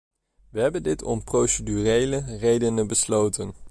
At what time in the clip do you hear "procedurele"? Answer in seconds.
1.23-2.37